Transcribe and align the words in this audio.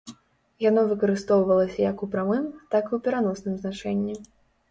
Яно 0.69 0.81
выкарыстоўвалася 0.93 1.79
як 1.91 1.97
у 2.07 2.09
прамым, 2.15 2.47
так 2.71 2.85
і 2.87 2.93
ў 2.97 3.03
пераносным 3.09 3.55
значэнні. 3.67 4.15